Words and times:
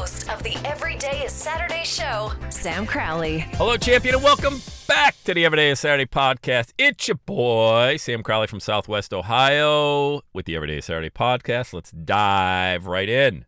Host 0.00 0.30
of 0.30 0.42
the 0.42 0.56
Everyday 0.64 1.24
is 1.24 1.30
Saturday 1.30 1.84
show, 1.84 2.32
Sam 2.48 2.86
Crowley. 2.86 3.40
Hello, 3.58 3.76
champion, 3.76 4.14
and 4.14 4.24
welcome 4.24 4.62
back 4.88 5.14
to 5.24 5.34
the 5.34 5.44
Everyday 5.44 5.68
is 5.68 5.80
Saturday 5.80 6.06
podcast. 6.06 6.72
It's 6.78 7.06
your 7.06 7.18
boy, 7.26 7.98
Sam 7.98 8.22
Crowley 8.22 8.46
from 8.46 8.60
Southwest 8.60 9.12
Ohio, 9.12 10.22
with 10.32 10.46
the 10.46 10.56
Everyday 10.56 10.78
is 10.78 10.86
Saturday 10.86 11.10
podcast. 11.10 11.74
Let's 11.74 11.90
dive 11.90 12.86
right 12.86 13.10
in. 13.10 13.44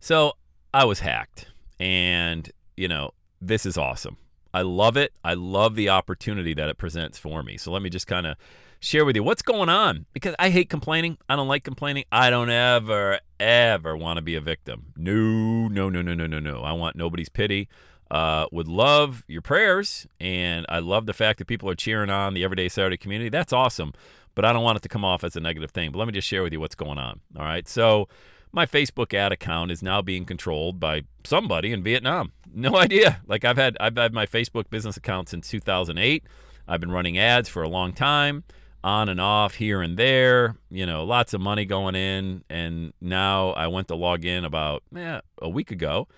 So, 0.00 0.32
I 0.72 0.86
was 0.86 1.00
hacked, 1.00 1.48
and, 1.78 2.50
you 2.74 2.88
know, 2.88 3.10
this 3.38 3.66
is 3.66 3.76
awesome. 3.76 4.16
I 4.52 4.62
love 4.62 4.96
it. 4.96 5.12
I 5.22 5.34
love 5.34 5.74
the 5.74 5.88
opportunity 5.88 6.54
that 6.54 6.68
it 6.68 6.78
presents 6.78 7.18
for 7.18 7.42
me. 7.42 7.56
So, 7.56 7.70
let 7.70 7.82
me 7.82 7.90
just 7.90 8.06
kind 8.06 8.26
of 8.26 8.36
share 8.80 9.04
with 9.04 9.16
you 9.16 9.22
what's 9.22 9.42
going 9.42 9.68
on 9.68 10.06
because 10.12 10.34
I 10.38 10.50
hate 10.50 10.70
complaining. 10.70 11.18
I 11.28 11.36
don't 11.36 11.48
like 11.48 11.64
complaining. 11.64 12.04
I 12.12 12.30
don't 12.30 12.50
ever, 12.50 13.20
ever 13.40 13.96
want 13.96 14.18
to 14.18 14.22
be 14.22 14.34
a 14.34 14.40
victim. 14.40 14.92
No, 14.96 15.68
no, 15.68 15.88
no, 15.88 16.02
no, 16.02 16.14
no, 16.14 16.26
no, 16.26 16.38
no. 16.38 16.62
I 16.62 16.72
want 16.72 16.96
nobody's 16.96 17.28
pity. 17.28 17.68
Uh, 18.10 18.46
would 18.52 18.68
love 18.68 19.22
your 19.28 19.42
prayers, 19.42 20.06
and 20.18 20.64
I 20.68 20.78
love 20.78 21.04
the 21.04 21.12
fact 21.12 21.38
that 21.38 21.44
people 21.46 21.68
are 21.68 21.74
cheering 21.74 22.08
on 22.08 22.32
the 22.32 22.42
Everyday 22.42 22.68
Saturday 22.70 22.96
community. 22.96 23.28
That's 23.28 23.52
awesome, 23.52 23.92
but 24.34 24.46
I 24.46 24.52
don't 24.52 24.62
want 24.62 24.78
it 24.78 24.82
to 24.82 24.88
come 24.88 25.04
off 25.04 25.24
as 25.24 25.36
a 25.36 25.40
negative 25.40 25.72
thing. 25.72 25.92
But 25.92 25.98
let 25.98 26.06
me 26.06 26.12
just 26.12 26.26
share 26.26 26.42
with 26.42 26.54
you 26.54 26.60
what's 26.60 26.74
going 26.74 26.98
on. 26.98 27.20
All 27.36 27.44
right, 27.44 27.68
so 27.68 28.08
my 28.52 28.66
Facebook 28.66 29.14
ad 29.14 29.32
account 29.32 29.70
is 29.70 29.82
now 29.82 30.02
being 30.02 30.24
controlled 30.24 30.80
by 30.80 31.02
somebody 31.24 31.72
in 31.72 31.82
Vietnam. 31.82 32.32
No 32.52 32.76
idea. 32.78 33.20
Like 33.26 33.44
I've 33.44 33.56
had 33.56 33.76
I've 33.80 33.96
had 33.96 34.12
my 34.12 34.26
Facebook 34.26 34.70
business 34.70 34.96
account 34.96 35.28
since 35.28 35.48
2008. 35.48 36.24
I've 36.66 36.80
been 36.80 36.90
running 36.90 37.18
ads 37.18 37.48
for 37.48 37.62
a 37.62 37.68
long 37.68 37.92
time 37.92 38.44
on 38.84 39.08
and 39.08 39.20
off 39.20 39.54
here 39.54 39.82
and 39.82 39.96
there, 39.96 40.56
you 40.70 40.86
know, 40.86 41.04
lots 41.04 41.34
of 41.34 41.40
money 41.40 41.64
going 41.64 41.94
in. 41.94 42.44
And 42.48 42.92
now 43.00 43.50
I 43.50 43.66
went 43.66 43.88
to 43.88 43.94
log 43.94 44.24
in 44.24 44.44
about 44.44 44.82
eh, 44.96 45.20
a 45.40 45.48
week 45.48 45.70
ago, 45.70 46.08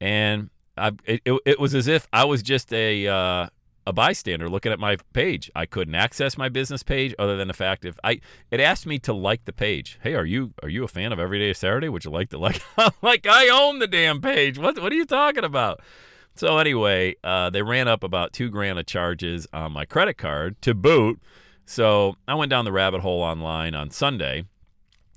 and 0.00 0.50
I, 0.76 0.92
it, 1.04 1.22
it, 1.24 1.40
it, 1.44 1.60
was 1.60 1.74
as 1.74 1.86
if 1.86 2.08
I 2.12 2.24
was 2.24 2.42
just 2.42 2.72
a 2.72 3.06
uh, 3.06 3.48
a 3.88 3.92
bystander 3.92 4.50
looking 4.50 4.70
at 4.70 4.78
my 4.78 4.98
page. 5.14 5.50
I 5.56 5.64
couldn't 5.64 5.94
access 5.94 6.36
my 6.36 6.50
business 6.50 6.82
page 6.82 7.14
other 7.18 7.38
than 7.38 7.48
the 7.48 7.54
fact 7.54 7.86
if 7.86 7.98
I 8.04 8.20
it 8.50 8.60
asked 8.60 8.86
me 8.86 8.98
to 9.00 9.14
like 9.14 9.46
the 9.46 9.52
page. 9.52 9.98
Hey, 10.02 10.14
are 10.14 10.26
you 10.26 10.52
are 10.62 10.68
you 10.68 10.84
a 10.84 10.88
fan 10.88 11.10
of 11.10 11.18
Everyday 11.18 11.54
Saturday? 11.54 11.88
Would 11.88 12.04
you 12.04 12.10
like 12.10 12.28
to 12.30 12.38
like? 12.38 12.62
like 13.02 13.26
I 13.26 13.48
own 13.48 13.78
the 13.78 13.86
damn 13.86 14.20
page. 14.20 14.58
What 14.58 14.78
what 14.78 14.92
are 14.92 14.94
you 14.96 15.06
talking 15.06 15.42
about? 15.42 15.80
So 16.34 16.58
anyway, 16.58 17.16
uh, 17.24 17.48
they 17.48 17.62
ran 17.62 17.88
up 17.88 18.04
about 18.04 18.34
two 18.34 18.50
grand 18.50 18.78
of 18.78 18.84
charges 18.84 19.46
on 19.54 19.72
my 19.72 19.86
credit 19.86 20.18
card 20.18 20.60
to 20.62 20.74
boot. 20.74 21.20
So 21.64 22.16
I 22.28 22.34
went 22.34 22.50
down 22.50 22.66
the 22.66 22.72
rabbit 22.72 23.00
hole 23.00 23.22
online 23.22 23.74
on 23.74 23.90
Sunday, 23.90 24.44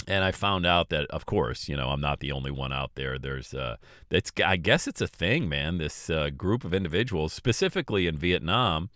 and 0.08 0.24
I 0.24 0.32
found 0.32 0.66
out 0.66 0.90
that, 0.90 1.06
of 1.10 1.26
course, 1.26 1.70
you 1.70 1.76
know, 1.76 1.90
I'm 1.90 2.02
not 2.02 2.20
the 2.20 2.32
only 2.32 2.52
one 2.52 2.74
out 2.74 2.92
there. 2.96 3.18
There's, 3.18 3.54
uh, 3.54 3.78
it's, 4.10 4.32
I 4.44 4.58
guess 4.58 4.88
it's 4.88 5.02
a 5.02 5.08
thing, 5.08 5.48
man. 5.50 5.78
This 5.78 6.10
uh, 6.10 6.30
group 6.30 6.64
of 6.64 6.74
individuals, 6.74 7.34
specifically 7.34 8.08
in 8.08 8.18
Vietnam, 8.18 8.90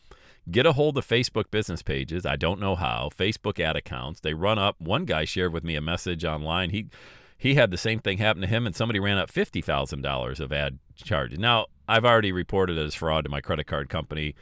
get 0.50 0.66
a 0.66 0.74
hold 0.74 0.98
of 0.98 1.08
Facebook 1.08 1.52
business 1.52 1.82
pages. 1.82 2.26
I 2.26 2.36
don't 2.36 2.60
know 2.60 2.76
how. 2.76 3.10
Facebook 3.16 3.60
ad 3.60 3.76
accounts. 3.76 4.20
They 4.20 4.34
run 4.34 4.60
up. 4.60 4.80
One 4.80 5.06
guy 5.06 5.26
shared 5.26 5.54
with 5.54 5.64
me 5.64 5.76
a 5.76 5.82
message 5.82 6.24
online. 6.24 6.70
He 6.70 6.88
he 7.38 7.56
had 7.56 7.70
the 7.70 7.78
same 7.78 8.00
thing 8.00 8.18
happen 8.18 8.42
to 8.42 8.48
him, 8.48 8.66
and 8.66 8.76
somebody 8.76 9.00
ran 9.00 9.18
up 9.18 9.30
fifty 9.30 9.62
thousand 9.62 10.02
dollars 10.02 10.40
of 10.40 10.54
ad 10.54 10.80
charges. 10.96 11.40
Now 11.40 11.66
I've 11.88 12.06
already 12.06 12.32
reported 12.32 12.78
it 12.78 12.86
as 12.86 12.96
fraud 12.96 13.26
to 13.26 13.30
my 13.30 13.42
credit 13.42 13.68
card 13.68 13.90
company 13.90 14.36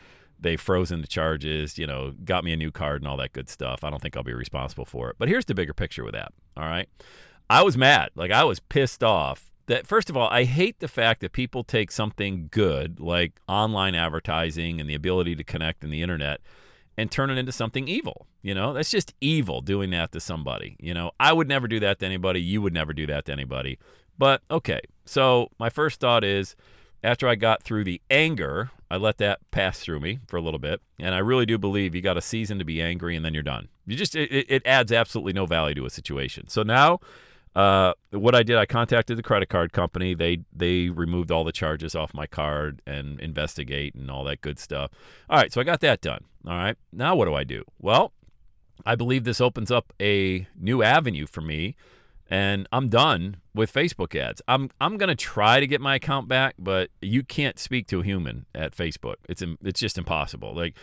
they've 0.43 0.61
frozen 0.61 1.01
the 1.01 1.07
charges, 1.07 1.77
you 1.77 1.87
know, 1.87 2.13
got 2.23 2.43
me 2.43 2.53
a 2.53 2.57
new 2.57 2.71
card 2.71 3.01
and 3.01 3.09
all 3.09 3.17
that 3.17 3.33
good 3.33 3.49
stuff. 3.49 3.83
I 3.83 3.89
don't 3.89 4.01
think 4.01 4.15
I'll 4.15 4.23
be 4.23 4.33
responsible 4.33 4.85
for 4.85 5.09
it. 5.09 5.15
But 5.17 5.29
here's 5.29 5.45
the 5.45 5.55
bigger 5.55 5.73
picture 5.73 6.03
with 6.03 6.13
that. 6.13 6.31
All 6.55 6.65
right. 6.65 6.87
I 7.49 7.63
was 7.63 7.77
mad. 7.77 8.11
Like 8.15 8.31
I 8.31 8.43
was 8.43 8.59
pissed 8.59 9.03
off 9.03 9.51
that 9.67 9.87
first 9.87 10.09
of 10.09 10.17
all, 10.17 10.27
I 10.29 10.43
hate 10.43 10.79
the 10.79 10.87
fact 10.87 11.21
that 11.21 11.31
people 11.31 11.63
take 11.63 11.91
something 11.91 12.49
good 12.51 12.99
like 12.99 13.39
online 13.47 13.95
advertising 13.95 14.79
and 14.79 14.89
the 14.89 14.95
ability 14.95 15.35
to 15.35 15.43
connect 15.43 15.83
in 15.83 15.89
the 15.89 16.01
internet 16.01 16.41
and 16.97 17.09
turn 17.09 17.29
it 17.29 17.37
into 17.37 17.51
something 17.51 17.87
evil. 17.87 18.27
You 18.41 18.53
know, 18.53 18.73
that's 18.73 18.91
just 18.91 19.13
evil 19.21 19.61
doing 19.61 19.89
that 19.91 20.11
to 20.11 20.19
somebody. 20.19 20.75
You 20.79 20.93
know, 20.93 21.11
I 21.19 21.31
would 21.31 21.47
never 21.47 21.67
do 21.67 21.79
that 21.79 21.99
to 21.99 22.05
anybody. 22.05 22.41
You 22.41 22.61
would 22.61 22.73
never 22.73 22.93
do 22.93 23.07
that 23.07 23.25
to 23.25 23.31
anybody. 23.31 23.79
But 24.17 24.41
okay. 24.51 24.81
So 25.05 25.49
my 25.59 25.69
first 25.69 25.99
thought 25.99 26.23
is 26.23 26.55
after 27.03 27.27
I 27.27 27.35
got 27.35 27.63
through 27.63 27.83
the 27.83 28.01
anger, 28.09 28.71
I 28.89 28.97
let 28.97 29.17
that 29.17 29.39
pass 29.51 29.79
through 29.79 29.99
me 29.99 30.19
for 30.27 30.37
a 30.37 30.41
little 30.41 30.59
bit. 30.59 30.81
And 30.99 31.13
I 31.13 31.19
really 31.19 31.45
do 31.45 31.57
believe 31.57 31.93
you 31.93 32.01
got 32.01 32.17
a 32.17 32.21
season 32.21 32.59
to 32.59 32.65
be 32.65 32.81
angry 32.81 33.15
and 33.15 33.25
then 33.25 33.33
you're 33.33 33.43
done. 33.43 33.67
You 33.85 33.95
just, 33.95 34.15
it, 34.15 34.31
it 34.31 34.61
adds 34.65 34.91
absolutely 34.91 35.33
no 35.33 35.45
value 35.45 35.75
to 35.75 35.85
a 35.85 35.89
situation. 35.89 36.47
So 36.47 36.63
now, 36.63 36.99
uh, 37.55 37.93
what 38.11 38.33
I 38.33 38.43
did, 38.43 38.57
I 38.57 38.65
contacted 38.65 39.17
the 39.17 39.23
credit 39.23 39.49
card 39.49 39.73
company. 39.73 40.13
They 40.13 40.39
they 40.51 40.89
removed 40.89 41.31
all 41.31 41.43
the 41.43 41.51
charges 41.51 41.93
off 41.93 42.13
my 42.13 42.25
card 42.25 42.81
and 42.87 43.19
investigate 43.19 43.93
and 43.93 44.09
all 44.09 44.23
that 44.23 44.41
good 44.41 44.57
stuff. 44.57 44.91
All 45.29 45.37
right, 45.37 45.53
so 45.53 45.61
I 45.61 45.63
got 45.63 45.79
that 45.81 46.01
done. 46.01 46.23
All 46.47 46.57
right, 46.57 46.75
now 46.91 47.15
what 47.15 47.25
do 47.25 47.35
I 47.35 47.43
do? 47.43 47.63
Well, 47.79 48.11
I 48.85 48.95
believe 48.95 49.23
this 49.23 49.39
opens 49.39 49.69
up 49.69 49.93
a 50.01 50.47
new 50.59 50.81
avenue 50.81 51.27
for 51.27 51.41
me 51.41 51.75
and 52.33 52.67
I'm 52.71 52.89
done 52.89 53.37
with 53.53 53.71
Facebook 53.71 54.19
ads. 54.19 54.41
I'm 54.47 54.71
I'm 54.81 54.97
gonna 54.97 55.13
try 55.13 55.59
to 55.59 55.67
get 55.67 55.79
my 55.79 55.93
account 55.93 56.27
back, 56.27 56.55
but 56.57 56.89
you 56.99 57.21
can't 57.21 57.59
speak 57.59 57.85
to 57.89 57.99
a 57.99 58.03
human 58.03 58.47
at 58.55 58.75
Facebook. 58.75 59.17
It's 59.29 59.43
it's 59.63 59.79
just 59.79 59.99
impossible. 59.99 60.55
Like 60.55 60.73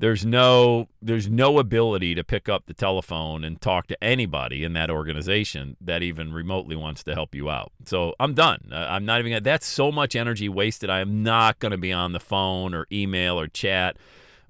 there's 0.00 0.26
no 0.26 0.88
there's 1.00 1.30
no 1.30 1.60
ability 1.60 2.16
to 2.16 2.24
pick 2.24 2.48
up 2.48 2.66
the 2.66 2.74
telephone 2.74 3.44
and 3.44 3.60
talk 3.60 3.86
to 3.86 4.02
anybody 4.02 4.64
in 4.64 4.72
that 4.72 4.90
organization 4.90 5.76
that 5.80 6.02
even 6.02 6.32
remotely 6.32 6.74
wants 6.74 7.04
to 7.04 7.14
help 7.14 7.36
you 7.36 7.48
out. 7.48 7.70
So 7.84 8.14
I'm 8.18 8.34
done. 8.34 8.70
I'm 8.72 9.04
not 9.04 9.24
even. 9.24 9.44
That's 9.44 9.64
so 9.66 9.92
much 9.92 10.16
energy 10.16 10.48
wasted. 10.48 10.90
I 10.90 10.98
am 10.98 11.22
not 11.22 11.60
to 11.60 11.78
be 11.78 11.92
on 11.92 12.14
the 12.14 12.20
phone 12.20 12.74
or 12.74 12.88
email 12.90 13.38
or 13.38 13.46
chat 13.46 13.96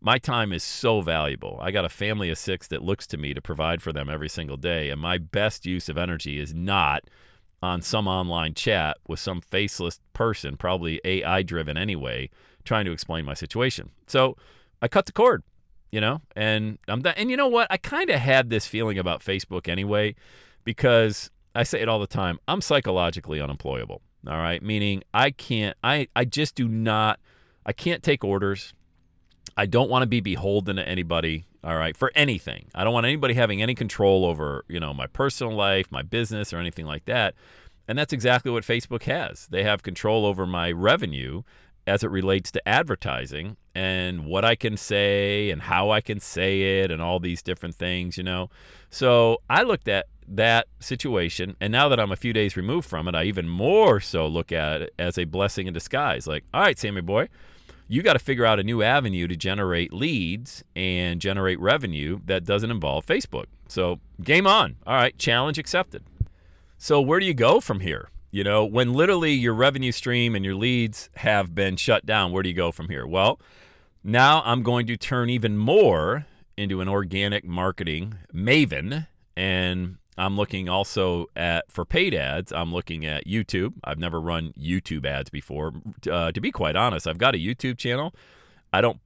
my 0.01 0.19
time 0.19 0.53
is 0.53 0.63
so 0.63 1.01
valuable. 1.01 1.59
I 1.61 1.71
got 1.71 1.85
a 1.85 1.89
family 1.89 2.31
of 2.31 2.39
six 2.39 2.69
that 2.69 2.83
looks 2.83 3.07
to 3.09 3.17
me 3.17 3.35
to 3.35 3.41
provide 3.41 3.83
for 3.83 3.93
them 3.93 4.09
every 4.09 4.29
single 4.29 4.57
day. 4.57 4.91
And 4.91 5.01
my 5.01 5.19
best 5.19 5.67
use 5.67 5.89
of 5.89 5.97
energy 5.99 6.39
is 6.39 6.55
not 6.55 7.05
on 7.63 7.83
some 7.83 8.07
online 8.07 8.55
chat 8.55 8.99
with 9.09 9.19
some 9.19 9.41
faceless 9.41 10.01
person, 10.13 10.57
probably 10.57 11.01
AI 11.05 11.43
driven 11.43 11.77
anyway, 11.77 12.31
trying 12.65 12.85
to 12.85 12.93
explain 12.93 13.25
my 13.25 13.35
situation. 13.35 13.91
So 14.07 14.37
I 14.83 14.89
cut 14.89 15.07
the 15.07 15.13
cord, 15.13 15.43
you 15.91 16.01
know, 16.01 16.21
and 16.37 16.79
I'm 16.87 17.03
done. 17.03 17.15
And 17.17 17.31
you 17.31 17.37
know 17.37 17.49
what? 17.49 17.67
I 17.71 17.77
kind 17.79 18.11
of 18.11 18.21
had 18.21 18.51
this 18.51 18.67
feeling 18.67 18.99
about 18.99 19.21
Facebook 19.21 19.69
anyway, 19.69 20.15
because 20.65 21.31
I 21.55 21.63
say 21.63 21.81
it 21.81 21.89
all 21.89 21.99
the 21.99 22.07
time. 22.07 22.39
I'm 22.47 22.61
psychologically 22.61 23.41
unemployable. 23.41 24.03
All 24.27 24.39
right. 24.39 24.63
Meaning 24.63 25.03
I 25.15 25.31
can't, 25.31 25.77
I, 25.83 26.09
I 26.15 26.25
just 26.25 26.55
do 26.55 26.69
not, 26.69 27.19
I 27.65 27.73
can't 27.73 28.03
take 28.03 28.25
orders. 28.25 28.75
I 29.57 29.67
don't 29.67 29.89
want 29.89 30.03
to 30.03 30.07
be 30.07 30.21
beholden 30.21 30.77
to 30.77 30.87
anybody, 30.87 31.47
all 31.65 31.77
right, 31.77 31.97
for 31.97 32.13
anything. 32.15 32.67
I 32.75 32.85
don't 32.85 32.93
want 32.93 33.07
anybody 33.07 33.35
having 33.35 33.63
any 33.63 33.75
control 33.75 34.25
over, 34.27 34.65
you 34.69 34.79
know, 34.79 34.93
my 34.93 35.07
personal 35.07 35.55
life, 35.55 35.87
my 35.91 36.03
business, 36.03 36.53
or 36.53 36.59
anything 36.59 36.85
like 36.87 37.07
that. 37.07 37.35
And 37.89 37.97
that's 37.97 38.13
exactly 38.13 38.51
what 38.51 38.65
Facebook 38.65 39.05
has. 39.05 39.47
They 39.47 39.63
have 39.63 39.83
control 39.83 40.27
over 40.27 40.47
my 40.47 40.73
revenue 40.73 41.43
as 41.87 42.03
it 42.03 42.11
relates 42.11 42.51
to 42.51 42.69
advertising 42.69 43.57
and 43.75 44.27
what 44.27 44.45
I 44.45 44.57
can 44.57 44.77
say 44.77 45.51
and 45.51 45.63
how 45.63 45.91
I 45.91 46.01
can 46.01 46.19
say 46.19 46.81
it 46.81 46.91
and 46.91 47.01
all 47.01 47.21
these 47.21 47.43
different 47.43 47.77
things, 47.77 48.19
you 48.19 48.25
know. 48.25 48.51
So 48.91 49.41
I 49.49 49.63
looked 49.63 49.87
at 49.87 50.07
that 50.29 50.67
situation, 50.81 51.57
and 51.61 51.71
now 51.71 51.89
that 51.89 52.01
I'm 52.01 52.11
a 52.11 52.17
few 52.17 52.33
days 52.33 52.57
removed 52.57 52.89
from 52.89 53.07
it, 53.07 53.15
I 53.15 53.25
even 53.25 53.49
more 53.49 54.01
so 54.01 54.27
look 54.27 54.51
at 54.51 54.83
it 54.83 54.95
as 54.99 55.17
a 55.17 55.25
blessing 55.25 55.69
in 55.69 55.75
disguise. 55.75 56.27
Like, 56.27 56.45
all 56.53 56.61
right, 56.61 56.77
Sammy 56.77 57.03
boy, 57.03 57.29
you 57.89 58.03
got 58.03 58.15
to 58.15 58.19
figure 58.19 58.45
out 58.45 58.59
a 58.59 58.65
new 58.65 58.83
avenue 58.83 59.29
to 59.29 59.37
generate 59.37 59.93
leads 59.93 60.65
and 60.75 61.21
generate 61.21 61.61
revenue 61.61 62.21
that 62.25 62.45
doesn't 62.45 62.71
involve 62.71 63.07
Facebook. 63.07 63.47
So, 63.69 64.01
game 64.23 64.47
on. 64.47 64.77
All 64.87 64.95
right, 64.95 65.17
challenge 65.19 65.59
accepted. 65.59 66.03
So 66.79 67.01
where 67.01 67.21
do 67.21 67.27
you 67.27 67.35
go 67.35 67.61
from 67.61 67.81
here? 67.81 68.11
You 68.31 68.45
know, 68.45 68.65
when 68.65 68.93
literally 68.93 69.33
your 69.33 69.55
revenue 69.55 69.93
stream 69.93 70.35
and 70.35 70.45
your 70.45 70.55
leads 70.55 71.09
have 71.17 71.55
been 71.55 71.77
shut 71.77 72.05
down, 72.05 72.33
where 72.33 72.43
do 72.43 72.49
you 72.49 72.55
go 72.55 72.71
from 72.71 72.89
here? 72.89 73.07
Well, 73.07 73.41
now 74.05 74.43
I'm 74.45 74.63
going 74.63 74.87
to 74.89 74.97
turn 74.97 75.31
even 75.31 75.57
more 75.57 76.27
into 76.57 76.81
an 76.81 76.89
organic 76.89 77.45
marketing 77.45 78.17
maven 78.35 79.07
and 79.37 79.97
I'm 80.19 80.37
looking 80.37 80.69
also 80.69 81.27
at 81.37 81.71
for 81.71 81.85
paid 81.85 82.15
ads. 82.15 82.53
I'm 82.53 82.73
looking 82.73 83.05
at 83.05 83.27
YouTube. 83.27 83.75
I've 83.85 83.99
never 83.99 84.21
run 84.21 84.53
YouTube 84.59 85.05
ads 85.05 85.31
before. 85.31 85.75
Uh, 86.11 86.33
to 86.33 86.41
be 86.41 86.51
quite 86.51 86.77
honest, 86.77 87.07
I've 87.07 87.19
got 87.19 87.35
a 87.35 87.39
YouTube 87.39 87.77
channel. 87.77 88.15
I 88.73 88.81
don't 88.81 89.01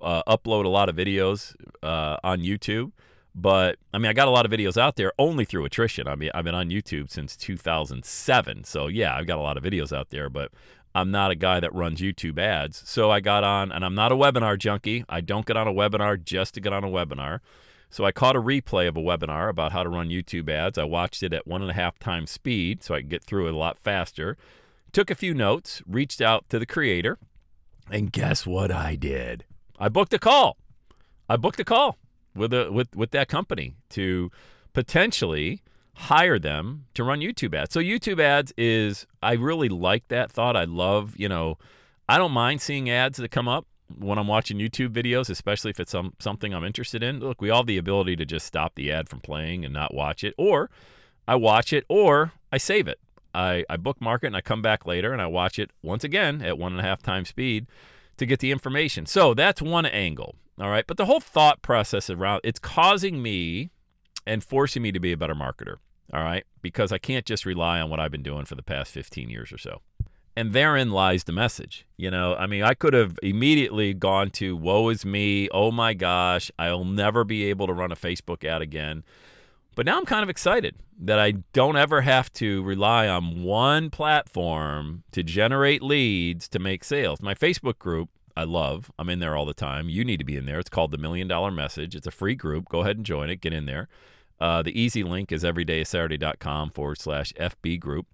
uh, 0.00 0.22
upload 0.28 0.64
a 0.64 0.68
lot 0.68 0.88
of 0.88 0.96
videos 0.96 1.54
uh, 1.82 2.18
on 2.22 2.40
YouTube, 2.40 2.92
but 3.34 3.78
I 3.92 3.98
mean, 3.98 4.10
I 4.10 4.12
got 4.12 4.28
a 4.28 4.30
lot 4.30 4.46
of 4.46 4.52
videos 4.52 4.76
out 4.76 4.96
there 4.96 5.12
only 5.18 5.44
through 5.44 5.64
attrition. 5.64 6.06
I 6.06 6.14
mean, 6.14 6.30
I've 6.34 6.44
been 6.44 6.54
on 6.54 6.70
YouTube 6.70 7.10
since 7.10 7.36
2007, 7.36 8.64
so 8.64 8.86
yeah, 8.86 9.16
I've 9.16 9.26
got 9.26 9.38
a 9.38 9.42
lot 9.42 9.56
of 9.56 9.64
videos 9.64 9.96
out 9.96 10.10
there, 10.10 10.30
but 10.30 10.52
I'm 10.94 11.10
not 11.10 11.32
a 11.32 11.34
guy 11.34 11.58
that 11.58 11.74
runs 11.74 12.00
YouTube 12.00 12.38
ads. 12.38 12.82
So 12.88 13.10
I 13.10 13.18
got 13.18 13.42
on, 13.42 13.72
and 13.72 13.84
I'm 13.84 13.96
not 13.96 14.12
a 14.12 14.14
webinar 14.14 14.56
junkie. 14.58 15.04
I 15.08 15.20
don't 15.20 15.44
get 15.44 15.56
on 15.56 15.66
a 15.66 15.72
webinar 15.72 16.22
just 16.22 16.54
to 16.54 16.60
get 16.60 16.72
on 16.72 16.84
a 16.84 16.88
webinar. 16.88 17.40
So 17.94 18.04
I 18.04 18.10
caught 18.10 18.34
a 18.34 18.42
replay 18.42 18.88
of 18.88 18.96
a 18.96 19.00
webinar 19.00 19.48
about 19.48 19.70
how 19.70 19.84
to 19.84 19.88
run 19.88 20.08
YouTube 20.08 20.50
ads. 20.50 20.78
I 20.78 20.82
watched 20.82 21.22
it 21.22 21.32
at 21.32 21.46
one 21.46 21.62
and 21.62 21.70
a 21.70 21.74
half 21.74 21.96
times 22.00 22.32
speed 22.32 22.82
so 22.82 22.92
I 22.92 22.98
could 22.98 23.08
get 23.08 23.22
through 23.22 23.46
it 23.46 23.54
a 23.54 23.56
lot 23.56 23.78
faster. 23.78 24.36
Took 24.90 25.12
a 25.12 25.14
few 25.14 25.32
notes, 25.32 25.80
reached 25.86 26.20
out 26.20 26.44
to 26.48 26.58
the 26.58 26.66
creator, 26.66 27.18
and 27.88 28.10
guess 28.10 28.44
what 28.44 28.72
I 28.72 28.96
did? 28.96 29.44
I 29.78 29.88
booked 29.90 30.12
a 30.12 30.18
call. 30.18 30.56
I 31.28 31.36
booked 31.36 31.60
a 31.60 31.64
call 31.64 31.96
with 32.34 32.52
a 32.52 32.72
with 32.72 32.96
with 32.96 33.12
that 33.12 33.28
company 33.28 33.76
to 33.90 34.28
potentially 34.72 35.62
hire 35.94 36.40
them 36.40 36.86
to 36.94 37.04
run 37.04 37.20
YouTube 37.20 37.54
ads. 37.54 37.74
So 37.74 37.78
YouTube 37.78 38.20
ads 38.20 38.52
is 38.58 39.06
I 39.22 39.34
really 39.34 39.68
like 39.68 40.08
that 40.08 40.32
thought. 40.32 40.56
I 40.56 40.64
love, 40.64 41.14
you 41.16 41.28
know, 41.28 41.58
I 42.08 42.18
don't 42.18 42.32
mind 42.32 42.60
seeing 42.60 42.90
ads 42.90 43.18
that 43.18 43.30
come 43.30 43.46
up 43.46 43.68
when 43.96 44.18
I'm 44.18 44.28
watching 44.28 44.58
YouTube 44.58 44.90
videos, 44.90 45.28
especially 45.30 45.70
if 45.70 45.80
it's 45.80 45.92
some 45.92 46.14
something 46.18 46.54
I'm 46.54 46.64
interested 46.64 47.02
in, 47.02 47.20
look, 47.20 47.40
we 47.40 47.50
all 47.50 47.60
have 47.60 47.66
the 47.66 47.78
ability 47.78 48.16
to 48.16 48.24
just 48.24 48.46
stop 48.46 48.74
the 48.74 48.90
ad 48.90 49.08
from 49.08 49.20
playing 49.20 49.64
and 49.64 49.74
not 49.74 49.94
watch 49.94 50.24
it, 50.24 50.34
or 50.38 50.70
I 51.26 51.36
watch 51.36 51.72
it, 51.72 51.84
or 51.88 52.32
I 52.52 52.58
save 52.58 52.88
it. 52.88 52.98
I, 53.34 53.64
I 53.68 53.76
bookmark 53.76 54.22
it 54.22 54.28
and 54.28 54.36
I 54.36 54.40
come 54.40 54.62
back 54.62 54.86
later 54.86 55.12
and 55.12 55.20
I 55.20 55.26
watch 55.26 55.58
it 55.58 55.70
once 55.82 56.04
again 56.04 56.40
at 56.40 56.56
one 56.56 56.72
and 56.72 56.80
a 56.80 56.84
half 56.84 57.02
times 57.02 57.30
speed 57.30 57.66
to 58.16 58.26
get 58.26 58.38
the 58.38 58.52
information. 58.52 59.06
So 59.06 59.34
that's 59.34 59.60
one 59.60 59.86
angle. 59.86 60.36
All 60.60 60.70
right. 60.70 60.86
But 60.86 60.96
the 60.96 61.06
whole 61.06 61.20
thought 61.20 61.60
process 61.60 62.08
around 62.08 62.42
it's 62.44 62.60
causing 62.60 63.20
me 63.20 63.70
and 64.26 64.44
forcing 64.44 64.82
me 64.82 64.92
to 64.92 65.00
be 65.00 65.12
a 65.12 65.16
better 65.16 65.34
marketer. 65.34 65.76
All 66.12 66.22
right. 66.22 66.44
Because 66.62 66.92
I 66.92 66.98
can't 66.98 67.26
just 67.26 67.44
rely 67.44 67.80
on 67.80 67.90
what 67.90 67.98
I've 67.98 68.12
been 68.12 68.22
doing 68.22 68.44
for 68.44 68.54
the 68.54 68.62
past 68.62 68.92
15 68.92 69.28
years 69.28 69.52
or 69.52 69.58
so. 69.58 69.80
And 70.36 70.52
therein 70.52 70.90
lies 70.90 71.24
the 71.24 71.32
message. 71.32 71.86
You 71.96 72.10
know, 72.10 72.34
I 72.34 72.46
mean, 72.46 72.62
I 72.64 72.74
could 72.74 72.92
have 72.92 73.18
immediately 73.22 73.94
gone 73.94 74.30
to, 74.30 74.56
woe 74.56 74.88
is 74.88 75.04
me. 75.04 75.48
Oh 75.50 75.70
my 75.70 75.94
gosh, 75.94 76.50
I'll 76.58 76.84
never 76.84 77.22
be 77.22 77.44
able 77.44 77.68
to 77.68 77.72
run 77.72 77.92
a 77.92 77.96
Facebook 77.96 78.44
ad 78.44 78.60
again. 78.60 79.04
But 79.76 79.86
now 79.86 79.96
I'm 79.96 80.04
kind 80.04 80.22
of 80.22 80.28
excited 80.28 80.76
that 81.00 81.18
I 81.18 81.32
don't 81.52 81.76
ever 81.76 82.02
have 82.02 82.32
to 82.34 82.62
rely 82.62 83.08
on 83.08 83.42
one 83.42 83.90
platform 83.90 85.04
to 85.12 85.22
generate 85.22 85.82
leads 85.82 86.48
to 86.48 86.58
make 86.58 86.84
sales. 86.84 87.20
My 87.20 87.34
Facebook 87.34 87.78
group, 87.78 88.08
I 88.36 88.44
love. 88.44 88.90
I'm 88.98 89.08
in 89.08 89.20
there 89.20 89.36
all 89.36 89.44
the 89.44 89.54
time. 89.54 89.88
You 89.88 90.04
need 90.04 90.18
to 90.18 90.24
be 90.24 90.36
in 90.36 90.46
there. 90.46 90.58
It's 90.58 90.70
called 90.70 90.90
the 90.90 90.98
Million 90.98 91.28
Dollar 91.28 91.50
Message. 91.50 91.94
It's 91.94 92.06
a 92.06 92.12
free 92.12 92.34
group. 92.34 92.68
Go 92.68 92.80
ahead 92.80 92.96
and 92.96 93.06
join 93.06 93.30
it. 93.30 93.40
Get 93.40 93.52
in 93.52 93.66
there. 93.66 93.88
Uh, 94.40 94.62
the 94.62 94.78
easy 94.78 95.04
link 95.04 95.30
is 95.32 95.44
everydaysaturday.com 95.44 96.70
forward 96.70 96.98
slash 96.98 97.32
FB 97.34 97.78
group. 97.80 98.06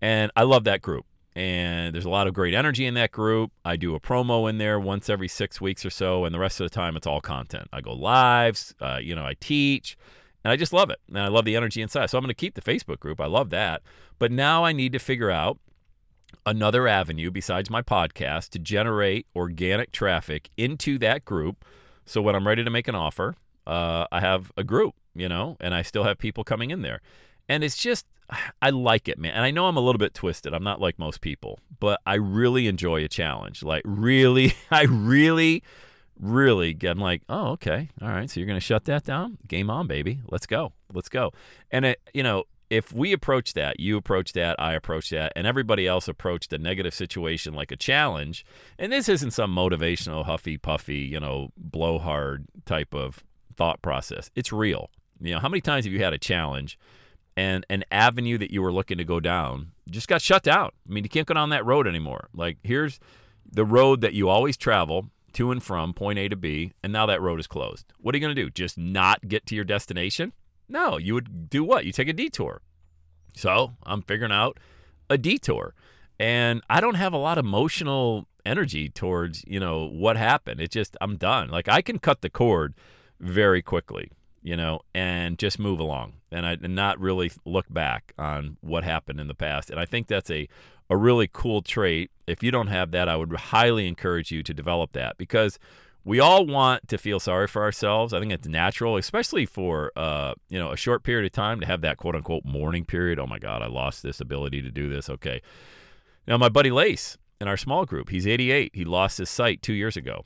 And 0.00 0.32
I 0.34 0.42
love 0.42 0.64
that 0.64 0.82
group 0.82 1.06
and 1.34 1.94
there's 1.94 2.04
a 2.04 2.10
lot 2.10 2.26
of 2.26 2.34
great 2.34 2.54
energy 2.54 2.86
in 2.86 2.94
that 2.94 3.12
group. 3.12 3.52
I 3.64 3.76
do 3.76 3.94
a 3.94 4.00
promo 4.00 4.48
in 4.48 4.58
there 4.58 4.80
once 4.80 5.08
every 5.08 5.28
six 5.28 5.60
weeks 5.60 5.84
or 5.84 5.90
so, 5.90 6.24
and 6.24 6.34
the 6.34 6.38
rest 6.38 6.60
of 6.60 6.64
the 6.64 6.74
time 6.74 6.96
it's 6.96 7.06
all 7.06 7.20
content. 7.20 7.68
I 7.72 7.80
go 7.80 7.92
lives, 7.92 8.74
uh, 8.80 8.98
you 9.00 9.14
know, 9.14 9.24
I 9.24 9.34
teach, 9.38 9.96
and 10.44 10.52
I 10.52 10.56
just 10.56 10.72
love 10.72 10.90
it, 10.90 10.98
and 11.08 11.18
I 11.18 11.28
love 11.28 11.44
the 11.44 11.56
energy 11.56 11.82
inside. 11.82 12.10
So 12.10 12.18
I'm 12.18 12.24
going 12.24 12.28
to 12.30 12.34
keep 12.34 12.54
the 12.54 12.60
Facebook 12.60 12.98
group. 12.98 13.20
I 13.20 13.26
love 13.26 13.50
that, 13.50 13.82
but 14.18 14.32
now 14.32 14.64
I 14.64 14.72
need 14.72 14.92
to 14.92 14.98
figure 14.98 15.30
out 15.30 15.58
another 16.46 16.88
avenue 16.88 17.30
besides 17.30 17.70
my 17.70 17.82
podcast 17.82 18.50
to 18.50 18.58
generate 18.58 19.26
organic 19.36 19.92
traffic 19.92 20.50
into 20.56 20.98
that 20.98 21.24
group. 21.24 21.64
So 22.04 22.20
when 22.22 22.34
I'm 22.34 22.46
ready 22.46 22.64
to 22.64 22.70
make 22.70 22.88
an 22.88 22.94
offer, 22.94 23.36
uh, 23.66 24.06
I 24.10 24.20
have 24.20 24.50
a 24.56 24.64
group, 24.64 24.94
you 25.14 25.28
know, 25.28 25.56
and 25.60 25.74
I 25.74 25.82
still 25.82 26.04
have 26.04 26.18
people 26.18 26.44
coming 26.44 26.70
in 26.70 26.82
there. 26.82 27.00
And 27.50 27.64
it's 27.64 27.76
just, 27.76 28.06
I 28.62 28.70
like 28.70 29.08
it, 29.08 29.18
man. 29.18 29.32
And 29.32 29.44
I 29.44 29.50
know 29.50 29.66
I'm 29.66 29.76
a 29.76 29.80
little 29.80 29.98
bit 29.98 30.14
twisted. 30.14 30.54
I'm 30.54 30.64
not 30.64 30.80
like 30.80 30.98
most 30.98 31.20
people, 31.20 31.58
but 31.80 32.00
I 32.06 32.14
really 32.14 32.68
enjoy 32.68 33.04
a 33.04 33.08
challenge. 33.08 33.62
Like, 33.62 33.82
really, 33.84 34.54
I 34.70 34.84
really, 34.84 35.62
really 36.18 36.72
get, 36.72 36.92
I'm 36.92 37.00
like, 37.00 37.22
oh, 37.28 37.48
okay. 37.52 37.90
All 38.00 38.08
right. 38.08 38.30
So 38.30 38.40
you're 38.40 38.46
going 38.46 38.58
to 38.60 38.64
shut 38.64 38.84
that 38.84 39.04
down? 39.04 39.36
Game 39.48 39.68
on, 39.68 39.86
baby. 39.88 40.20
Let's 40.30 40.46
go. 40.46 40.72
Let's 40.94 41.08
go. 41.08 41.32
And, 41.70 41.84
it, 41.84 42.00
you 42.14 42.22
know, 42.22 42.44
if 42.70 42.92
we 42.92 43.12
approach 43.12 43.54
that, 43.54 43.80
you 43.80 43.96
approach 43.96 44.32
that, 44.34 44.54
I 44.60 44.74
approach 44.74 45.10
that, 45.10 45.32
and 45.34 45.44
everybody 45.44 45.88
else 45.88 46.06
approached 46.06 46.52
a 46.52 46.58
negative 46.58 46.94
situation 46.94 47.52
like 47.52 47.72
a 47.72 47.76
challenge, 47.76 48.46
and 48.78 48.92
this 48.92 49.08
isn't 49.08 49.32
some 49.32 49.52
motivational, 49.52 50.24
huffy 50.24 50.56
puffy, 50.56 50.98
you 50.98 51.18
know, 51.18 51.50
blowhard 51.56 52.46
type 52.66 52.94
of 52.94 53.24
thought 53.56 53.82
process. 53.82 54.30
It's 54.36 54.52
real. 54.52 54.88
You 55.20 55.34
know, 55.34 55.40
how 55.40 55.48
many 55.48 55.60
times 55.60 55.84
have 55.84 55.92
you 55.92 56.04
had 56.04 56.12
a 56.12 56.18
challenge 56.18 56.78
and 57.36 57.64
an 57.70 57.84
avenue 57.90 58.38
that 58.38 58.50
you 58.50 58.62
were 58.62 58.72
looking 58.72 58.98
to 58.98 59.04
go 59.04 59.20
down 59.20 59.72
just 59.88 60.08
got 60.08 60.22
shut 60.22 60.42
down. 60.42 60.70
I 60.88 60.92
mean, 60.92 61.04
you 61.04 61.10
can't 61.10 61.26
go 61.26 61.34
down 61.34 61.50
that 61.50 61.64
road 61.64 61.86
anymore. 61.86 62.28
Like, 62.34 62.58
here's 62.62 63.00
the 63.50 63.64
road 63.64 64.00
that 64.00 64.14
you 64.14 64.28
always 64.28 64.56
travel 64.56 65.10
to 65.32 65.50
and 65.50 65.62
from 65.62 65.92
point 65.92 66.18
A 66.18 66.28
to 66.28 66.36
B, 66.36 66.72
and 66.82 66.92
now 66.92 67.06
that 67.06 67.20
road 67.20 67.40
is 67.40 67.46
closed. 67.46 67.92
What 67.98 68.14
are 68.14 68.18
you 68.18 68.22
going 68.22 68.34
to 68.34 68.42
do? 68.42 68.50
Just 68.50 68.78
not 68.78 69.28
get 69.28 69.46
to 69.46 69.54
your 69.54 69.64
destination? 69.64 70.32
No, 70.68 70.98
you 70.98 71.14
would 71.14 71.50
do 71.50 71.64
what? 71.64 71.84
You 71.84 71.92
take 71.92 72.08
a 72.08 72.12
detour. 72.12 72.62
So 73.34 73.74
I'm 73.84 74.02
figuring 74.02 74.32
out 74.32 74.58
a 75.08 75.18
detour. 75.18 75.74
And 76.18 76.62
I 76.68 76.80
don't 76.80 76.96
have 76.96 77.12
a 77.12 77.18
lot 77.18 77.38
of 77.38 77.44
emotional 77.44 78.26
energy 78.44 78.88
towards, 78.88 79.44
you 79.46 79.58
know, 79.58 79.86
what 79.86 80.16
happened. 80.16 80.60
It 80.60 80.70
just, 80.70 80.96
I'm 81.00 81.16
done. 81.16 81.48
Like, 81.48 81.68
I 81.68 81.80
can 81.80 81.98
cut 81.98 82.20
the 82.20 82.30
cord 82.30 82.74
very 83.18 83.62
quickly 83.62 84.10
you 84.42 84.56
know, 84.56 84.80
and 84.94 85.38
just 85.38 85.58
move 85.58 85.80
along 85.80 86.14
and, 86.30 86.46
I, 86.46 86.52
and 86.52 86.74
not 86.74 86.98
really 86.98 87.30
look 87.44 87.66
back 87.68 88.12
on 88.18 88.56
what 88.60 88.84
happened 88.84 89.20
in 89.20 89.28
the 89.28 89.34
past. 89.34 89.70
And 89.70 89.78
I 89.78 89.84
think 89.84 90.06
that's 90.06 90.30
a, 90.30 90.48
a 90.88 90.96
really 90.96 91.28
cool 91.30 91.62
trait. 91.62 92.10
If 92.26 92.42
you 92.42 92.50
don't 92.50 92.68
have 92.68 92.90
that, 92.92 93.08
I 93.08 93.16
would 93.16 93.32
highly 93.32 93.86
encourage 93.86 94.30
you 94.30 94.42
to 94.42 94.54
develop 94.54 94.92
that 94.92 95.18
because 95.18 95.58
we 96.04 96.18
all 96.18 96.46
want 96.46 96.88
to 96.88 96.98
feel 96.98 97.20
sorry 97.20 97.46
for 97.46 97.62
ourselves. 97.62 98.14
I 98.14 98.20
think 98.20 98.32
it's 98.32 98.48
natural, 98.48 98.96
especially 98.96 99.44
for 99.44 99.92
uh, 99.96 100.34
you 100.48 100.58
know 100.58 100.72
a 100.72 100.76
short 100.76 101.02
period 101.02 101.26
of 101.26 101.32
time 101.32 101.60
to 101.60 101.66
have 101.66 101.82
that 101.82 101.98
quote 101.98 102.16
unquote 102.16 102.44
mourning 102.44 102.84
period. 102.84 103.18
Oh 103.18 103.26
my 103.26 103.38
God, 103.38 103.62
I 103.62 103.66
lost 103.66 104.02
this 104.02 104.20
ability 104.20 104.62
to 104.62 104.70
do 104.70 104.88
this. 104.88 105.10
Okay, 105.10 105.42
now 106.26 106.38
my 106.38 106.48
buddy 106.48 106.70
Lace 106.70 107.18
in 107.40 107.48
our 107.48 107.56
small 107.56 107.84
group, 107.84 108.08
he's 108.10 108.26
88. 108.26 108.72
He 108.74 108.84
lost 108.84 109.18
his 109.18 109.28
sight 109.28 109.62
two 109.62 109.74
years 109.74 109.96
ago. 109.96 110.24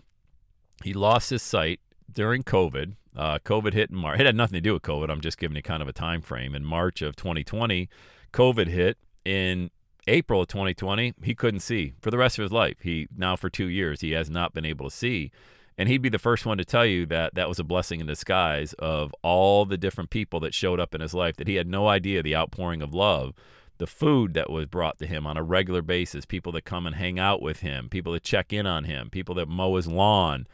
He 0.83 0.93
lost 0.93 1.31
his 1.31 1.43
sight 1.43 1.81
during 2.11 2.43
COVID 2.43 2.95
uh, 3.17 3.39
COVID 3.45 3.73
hit 3.73 3.91
in 3.91 3.97
March. 3.97 4.21
It 4.21 4.27
had 4.27 4.37
nothing 4.37 4.57
to 4.57 4.61
do 4.61 4.73
with 4.75 4.83
COVID. 4.83 5.11
I'm 5.11 5.21
just 5.21 5.39
giving 5.39 5.57
you 5.57 5.63
kind 5.63 5.83
of 5.83 5.89
a 5.89 5.93
time 5.93 6.21
frame. 6.21 6.55
In 6.55 6.65
March 6.65 7.03
of 7.03 7.17
2020, 7.17 7.89
COVID 8.33 8.69
hit. 8.69 8.99
In 9.25 9.71
April 10.07 10.43
of 10.43 10.49
2020, 10.49 11.15
he 11.23 11.35
couldn't 11.35 11.61
see 11.61 11.95
for 12.01 12.11
the 12.11 12.19
rest 12.19 12.39
of 12.39 12.43
his 12.43 12.53
life. 12.53 12.77
He 12.83 13.09
now 13.17 13.37
for 13.37 13.49
two 13.49 13.69
years 13.69 14.03
he 14.03 14.13
has 14.13 14.29
not 14.29 14.53
been 14.53 14.67
able 14.67 14.91
to 14.91 14.95
see, 14.95 15.31
and 15.79 15.89
he'd 15.89 16.03
be 16.03 16.11
the 16.11 16.19
first 16.19 16.45
one 16.45 16.59
to 16.59 16.65
tell 16.65 16.85
you 16.85 17.07
that 17.07 17.35
that 17.35 17.49
was 17.49 17.59
a 17.59 17.65
blessing 17.65 18.01
in 18.01 18.07
disguise 18.07 18.75
of 18.75 19.15
all 19.23 19.65
the 19.65 19.79
different 19.79 20.11
people 20.11 20.41
that 20.41 20.53
showed 20.53 20.79
up 20.79 20.95
in 20.95 21.01
his 21.01 21.15
life 21.15 21.37
that 21.37 21.49
he 21.49 21.55
had 21.55 21.67
no 21.67 21.89
idea 21.89 22.23
the 22.23 22.37
outpouring 22.37 22.83
of 22.83 22.93
love 22.93 23.33
the 23.79 23.87
food 23.87 24.35
that 24.35 24.51
was 24.51 24.67
brought 24.67 24.99
to 24.99 25.07
him 25.07 25.27
on 25.27 25.37
a 25.37 25.43
regular 25.43 25.83
basis, 25.83 26.25
people 26.25 26.53
that 26.53 26.65
come 26.65 26.87
and 26.87 26.97
hang 26.97 27.19
out 27.19 27.43
with 27.43 27.61
him, 27.61 27.89
people 27.89 28.13
that 28.13 28.23
check 28.23 28.53
in 28.53 28.67
on 28.67 28.85
him, 28.85 29.11
people 29.11 29.35
that 29.35 29.49
mow 29.49 29.75
his 29.77 29.87
lawn, 29.87 30.47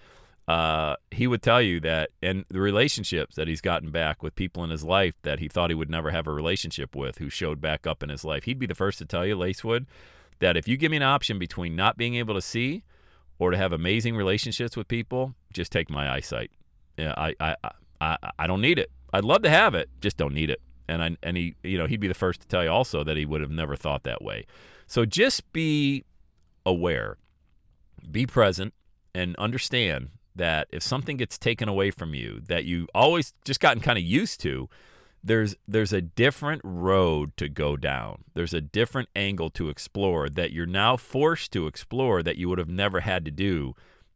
uh, 0.51 0.97
he 1.13 1.29
would 1.29 1.43
tell 1.43 1.63
you 1.63 1.79
that, 1.79 2.11
and 2.21 2.45
the 2.49 2.59
relationships 2.59 3.37
that 3.37 3.47
he's 3.47 3.61
gotten 3.61 3.93
back 3.93 4.21
with 4.21 4.35
people 4.35 4.65
in 4.65 4.71
his 4.71 4.83
life 4.83 5.15
that 5.23 5.39
he 5.39 5.47
thought 5.47 5.71
he 5.71 5.77
would 5.77 5.89
never 5.89 6.11
have 6.11 6.27
a 6.27 6.33
relationship 6.33 6.97
with, 6.97 7.19
who 7.19 7.31
showed 7.31 7.61
back 7.61 7.87
up 7.87 8.03
in 8.03 8.09
his 8.09 8.25
life. 8.25 8.43
He'd 8.43 8.59
be 8.59 8.67
the 8.67 8.75
first 8.75 8.99
to 8.99 9.05
tell 9.05 9.25
you, 9.25 9.37
Lace 9.37 9.63
would, 9.63 9.87
that 10.41 10.57
if 10.57 10.67
you 10.67 10.77
give 10.77 10.91
me 10.91 10.97
an 10.97 11.05
option 11.05 11.39
between 11.39 11.77
not 11.77 11.97
being 11.97 12.17
able 12.17 12.35
to 12.35 12.41
see 12.41 12.83
or 13.39 13.53
to 13.53 13.57
have 13.57 13.73
amazing 13.73 14.17
relationships 14.17 14.77
with 14.77 14.89
people, 14.89 15.37
just 15.53 15.71
take 15.71 15.89
my 15.89 16.11
eyesight. 16.13 16.51
Yeah, 16.99 17.15
I, 17.17 17.33
I, 17.39 17.55
I, 18.01 18.17
I 18.37 18.47
don't 18.49 18.61
need 18.61 18.81
it. 18.81 18.91
I'd 19.13 19.25
love 19.25 19.43
to 19.43 19.51
have 19.51 19.77
it, 19.77 19.89
just 20.01 20.17
don't 20.17 20.35
need 20.35 20.51
it. 20.51 20.61
And 20.89 21.01
I, 21.01 21.17
and 21.23 21.37
he, 21.37 21.55
you 21.63 21.79
know, 21.79 21.87
he'd 21.87 22.01
be 22.01 22.09
the 22.09 22.15
first 22.15 22.41
to 22.41 22.49
tell 22.49 22.65
you 22.65 22.71
also 22.71 23.05
that 23.05 23.17
he 23.17 23.25
would 23.25 23.41
have 23.41 23.53
never 23.53 23.77
thought 23.77 24.03
that 24.03 24.21
way. 24.21 24.47
So 24.89 25.05
just 25.05 25.53
be 25.53 26.05
aware, 26.67 27.19
be 28.11 28.27
present, 28.27 28.75
and 29.15 29.37
understand 29.37 30.09
that 30.35 30.69
if 30.71 30.83
something 30.83 31.17
gets 31.17 31.39
taken 31.39 31.69
away 31.69 31.91
from 31.91 32.15
you 32.15 32.41
that 32.47 32.65
you 32.65 32.89
always 32.95 33.35
just 33.45 33.61
gotten 33.61 33.83
kind 33.83 33.99
of 33.99 34.05
used 34.05 34.41
to, 34.41 34.69
there's 35.23 35.55
there's 35.69 35.93
a 35.93 36.01
different 36.01 36.63
road 36.65 37.37
to 37.37 37.49
go 37.49 37.77
down. 37.77 38.25
There's 38.35 38.55
a 38.55 38.61
different 38.61 39.09
angle 39.15 39.51
to 39.51 39.69
explore 39.69 40.29
that 40.31 40.53
you're 40.53 40.67
now 40.67 40.97
forced 40.97 41.53
to 41.53 41.67
explore 41.67 42.23
that 42.23 42.37
you 42.37 42.49
would 42.49 42.59
have 42.59 42.71
never 42.71 43.01
had 43.01 43.25
to 43.27 43.31
do 43.31 43.75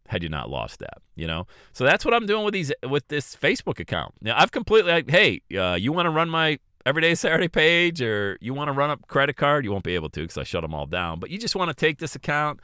had 0.09 0.23
you 0.23 0.29
not 0.29 0.51
lost 0.51 0.81
that, 0.81 0.99
you 1.17 1.27
know? 1.27 1.47
So 1.73 1.85
that's 1.85 2.05
what 2.05 2.13
I'm 2.13 2.27
doing 2.27 2.45
with 2.45 2.55
these 2.55 2.73
with 2.89 3.09
this 3.09 3.37
Facebook 3.37 3.81
account. 3.81 4.15
Now, 4.21 4.39
I've 4.39 4.53
completely 4.53 4.93
like, 4.93 5.11
hey, 5.11 5.41
uh, 5.59 5.75
you 5.75 5.93
want 5.93 6.07
to 6.07 6.11
run 6.11 6.29
my 6.29 6.59
everyday 6.87 7.15
Saturday 7.15 7.49
page 7.49 8.03
or 8.03 8.37
you 8.41 8.53
want 8.53 8.69
to 8.69 8.73
run 8.73 8.91
up 8.91 9.07
credit 9.09 9.37
card, 9.37 9.65
you 9.65 9.73
won't 9.73 9.85
be 9.85 9.95
able 9.95 10.11
to 10.11 10.27
cuz 10.27 10.37
I 10.37 10.43
shut 10.43 10.63
them 10.63 10.75
all 10.75 10.87
down. 10.87 11.19
But 11.19 11.31
you 11.31 11.39
just 11.39 11.57
want 11.57 11.71
to 11.71 11.75
take 11.75 11.99
this 11.99 12.15
account 12.15 12.61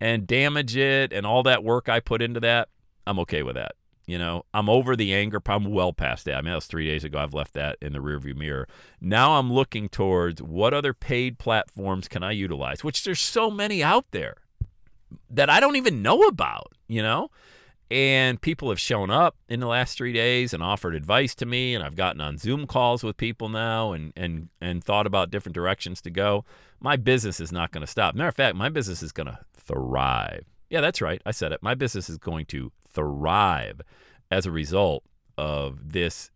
and 0.00 0.26
damage 0.26 0.76
it 0.76 1.12
and 1.12 1.26
all 1.26 1.42
that 1.42 1.64
work 1.64 1.88
I 1.88 2.00
put 2.00 2.22
into 2.22 2.40
that, 2.40 2.68
I'm 3.08 3.18
okay 3.20 3.42
with 3.42 3.56
that. 3.56 3.72
You 4.06 4.18
know, 4.18 4.44
I'm 4.54 4.70
over 4.70 4.96
the 4.96 5.14
anger. 5.14 5.40
I'm 5.46 5.70
well 5.70 5.92
past 5.92 6.24
that. 6.24 6.36
I 6.36 6.40
mean, 6.40 6.50
that 6.50 6.56
was 6.56 6.66
three 6.66 6.86
days 6.86 7.04
ago. 7.04 7.18
I've 7.18 7.34
left 7.34 7.52
that 7.54 7.76
in 7.82 7.92
the 7.92 7.98
rearview 7.98 8.34
mirror. 8.34 8.66
Now 9.00 9.38
I'm 9.38 9.52
looking 9.52 9.88
towards 9.88 10.40
what 10.40 10.72
other 10.72 10.94
paid 10.94 11.38
platforms 11.38 12.08
can 12.08 12.22
I 12.22 12.32
utilize, 12.32 12.82
which 12.82 13.04
there's 13.04 13.20
so 13.20 13.50
many 13.50 13.82
out 13.82 14.06
there 14.12 14.36
that 15.28 15.50
I 15.50 15.60
don't 15.60 15.76
even 15.76 16.00
know 16.00 16.22
about, 16.22 16.72
you 16.86 17.02
know? 17.02 17.30
And 17.90 18.40
people 18.40 18.68
have 18.70 18.80
shown 18.80 19.10
up 19.10 19.36
in 19.48 19.60
the 19.60 19.66
last 19.66 19.96
three 19.96 20.12
days 20.12 20.54
and 20.54 20.62
offered 20.62 20.94
advice 20.94 21.34
to 21.36 21.46
me, 21.46 21.74
and 21.74 21.82
I've 21.82 21.96
gotten 21.96 22.20
on 22.20 22.36
Zoom 22.36 22.66
calls 22.66 23.02
with 23.02 23.16
people 23.16 23.48
now 23.48 23.92
and 23.92 24.12
and 24.14 24.48
and 24.60 24.84
thought 24.84 25.06
about 25.06 25.30
different 25.30 25.54
directions 25.54 26.02
to 26.02 26.10
go. 26.10 26.44
My 26.80 26.96
business 26.96 27.40
is 27.40 27.50
not 27.50 27.72
going 27.72 27.80
to 27.80 27.86
stop. 27.86 28.14
Matter 28.14 28.28
of 28.28 28.36
fact, 28.36 28.56
my 28.56 28.68
business 28.68 29.02
is 29.02 29.12
going 29.12 29.28
to 29.28 29.38
thrive. 29.54 30.44
Yeah, 30.68 30.82
that's 30.82 31.00
right. 31.00 31.22
I 31.24 31.30
said 31.30 31.52
it. 31.52 31.62
My 31.62 31.74
business 31.74 32.10
is 32.10 32.18
going 32.18 32.44
to 32.46 32.72
thrive 32.92 33.80
as 34.30 34.46
a 34.46 34.50
result 34.50 35.04
of 35.36 35.92
this 35.92 36.30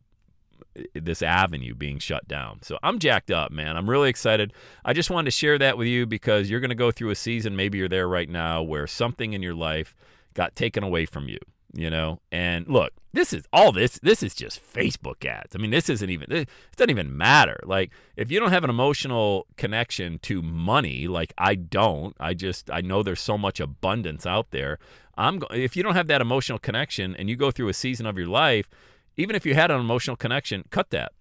this 0.95 1.23
avenue 1.23 1.75
being 1.75 1.99
shut 1.99 2.27
down. 2.27 2.63
So 2.63 2.79
I'm 2.83 2.99
jacked 2.99 3.31
up, 3.31 3.53
man. 3.53 3.77
I'm 3.77 3.91
really 3.91 4.09
excited. 4.09 4.53
I 4.85 4.93
just 4.93 5.11
wanted 5.11 5.27
to 5.27 5.37
share 5.37 5.59
that 5.59 5.77
with 5.77 5.87
you 5.87 6.07
because 6.07 6.49
you're 6.49 6.61
going 6.61 6.71
to 6.71 6.75
go 6.75 6.91
through 6.91 7.11
a 7.11 7.15
season, 7.15 7.57
maybe 7.57 7.79
you're 7.79 7.89
there 7.89 8.09
right 8.09 8.29
now, 8.29 8.63
where 8.63 8.87
something 8.87 9.33
in 9.35 9.43
your 9.43 9.55
life 9.55 9.95
got 10.35 10.57
taken 10.57 10.83
away 10.83 11.05
from 11.05 11.29
you, 11.29 11.39
you 11.75 11.91
know? 11.91 12.21
And 12.31 12.67
look, 12.69 12.93
this 13.13 13.33
is 13.33 13.45
all 13.53 13.73
this 13.73 13.99
this 14.03 14.23
is 14.23 14.35
just 14.35 14.61
Facebook 14.73 15.27
ads. 15.27 15.55
I 15.55 15.59
mean, 15.59 15.71
this 15.71 15.91
isn't 15.91 16.09
even 16.09 16.33
it 16.33 16.49
doesn't 16.77 16.91
even 16.91 17.17
matter. 17.17 17.61
Like 17.65 17.91
if 18.17 18.31
you 18.31 18.41
don't 18.41 18.53
have 18.53 18.65
an 18.65 18.71
emotional 18.71 19.47
connection 19.57 20.19
to 20.21 20.41
money, 20.41 21.07
like 21.07 21.35
I 21.37 21.55
don't, 21.55 22.17
I 22.19 22.33
just 22.33 22.71
I 22.71 22.81
know 22.81 23.03
there's 23.03 23.21
so 23.21 23.37
much 23.37 23.61
abundance 23.61 24.25
out 24.25 24.51
there. 24.51 24.79
I'm 25.17 25.43
if 25.51 25.77
you 25.77 25.83
don't 25.83 25.95
have 25.95 26.07
that 26.07 26.21
emotional 26.21 26.59
connection 26.59 27.15
and 27.17 27.29
you 27.29 27.37
go 27.37 27.51
through 27.51 27.69
a 27.69 27.75
season 27.75 28.07
of 28.07 28.17
your 28.17 28.29
life, 28.29 28.69
even 29.17 29.37
if 29.37 29.45
you 29.45 29.55
had 29.55 29.71
an 29.71 29.81
emotional 29.81 30.17
connection, 30.17 30.65
cut 30.71 30.91
that. 30.91 31.13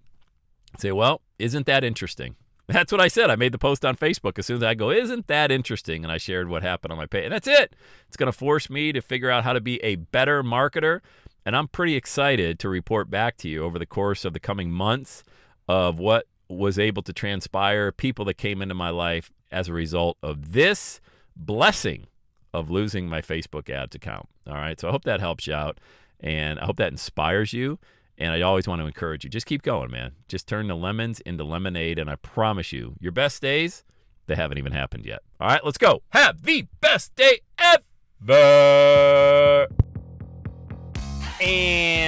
Say, 0.79 0.91
well, 0.91 1.21
isn't 1.37 1.65
that 1.65 1.83
interesting? 1.83 2.35
That's 2.67 2.91
what 2.91 3.01
I 3.01 3.09
said. 3.09 3.29
I 3.29 3.35
made 3.35 3.51
the 3.51 3.57
post 3.57 3.83
on 3.83 3.97
Facebook 3.97 4.39
as 4.39 4.45
soon 4.45 4.57
as 4.57 4.63
I 4.63 4.73
go, 4.75 4.91
isn't 4.91 5.27
that 5.27 5.51
interesting? 5.51 6.03
And 6.03 6.11
I 6.11 6.17
shared 6.17 6.47
what 6.47 6.63
happened 6.63 6.91
on 6.91 6.97
my 6.97 7.05
page. 7.05 7.25
And 7.25 7.33
that's 7.33 7.47
it. 7.47 7.75
It's 8.07 8.15
going 8.15 8.31
to 8.31 8.37
force 8.37 8.69
me 8.69 8.93
to 8.93 9.01
figure 9.01 9.29
out 9.29 9.43
how 9.43 9.51
to 9.51 9.59
be 9.59 9.83
a 9.83 9.95
better 9.95 10.41
marketer. 10.41 11.01
And 11.45 11.55
I'm 11.55 11.67
pretty 11.67 11.95
excited 11.95 12.59
to 12.59 12.69
report 12.69 13.09
back 13.09 13.35
to 13.37 13.49
you 13.49 13.63
over 13.63 13.77
the 13.77 13.85
course 13.85 14.23
of 14.23 14.31
the 14.31 14.39
coming 14.39 14.71
months 14.71 15.23
of 15.67 15.99
what 15.99 16.27
was 16.47 16.79
able 16.79 17.01
to 17.03 17.11
transpire, 17.11 17.91
people 17.91 18.23
that 18.25 18.35
came 18.35 18.61
into 18.61 18.75
my 18.75 18.89
life 18.89 19.31
as 19.51 19.67
a 19.67 19.73
result 19.73 20.17
of 20.23 20.53
this 20.53 21.01
blessing 21.35 22.07
of 22.53 22.69
losing 22.69 23.07
my 23.07 23.21
Facebook 23.21 23.69
ads 23.69 23.95
account. 23.95 24.27
All 24.47 24.55
right. 24.55 24.79
So 24.79 24.87
I 24.87 24.91
hope 24.91 25.03
that 25.05 25.19
helps 25.19 25.47
you 25.47 25.53
out. 25.53 25.79
And 26.19 26.59
I 26.59 26.65
hope 26.65 26.77
that 26.77 26.91
inspires 26.91 27.53
you. 27.53 27.79
And 28.17 28.33
I 28.33 28.41
always 28.41 28.67
want 28.67 28.81
to 28.81 28.85
encourage 28.85 29.23
you 29.23 29.29
just 29.29 29.47
keep 29.47 29.63
going, 29.63 29.89
man. 29.89 30.11
Just 30.27 30.47
turn 30.47 30.67
the 30.67 30.75
lemons 30.75 31.19
into 31.21 31.43
lemonade. 31.43 31.97
And 31.97 32.09
I 32.09 32.15
promise 32.15 32.71
you, 32.71 32.95
your 32.99 33.11
best 33.11 33.41
days, 33.41 33.83
they 34.27 34.35
haven't 34.35 34.57
even 34.57 34.73
happened 34.73 35.05
yet. 35.05 35.21
All 35.39 35.47
right, 35.47 35.65
let's 35.65 35.77
go. 35.79 36.03
Have 36.09 36.43
the 36.43 36.67
best 36.79 37.15
day 37.15 37.39
ever. 37.57 37.81